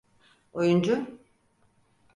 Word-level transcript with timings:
Oyuncu… 0.53 1.05